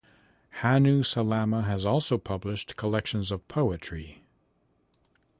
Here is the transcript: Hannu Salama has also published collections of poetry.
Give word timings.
Hannu 0.63 1.05
Salama 1.05 1.61
has 1.61 1.85
also 1.85 2.17
published 2.17 2.75
collections 2.75 3.29
of 3.29 3.47
poetry. 3.47 4.23